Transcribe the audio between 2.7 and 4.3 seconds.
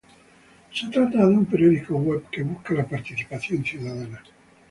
la participación ciudadana.